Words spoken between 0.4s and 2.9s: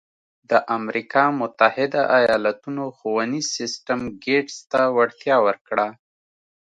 د امریکا متحده ایالتونو